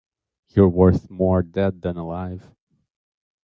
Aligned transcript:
You're 0.49 0.67
worth 0.67 1.11
more 1.11 1.43
dead 1.43 1.83
than 1.83 1.95
alive. 1.95 2.49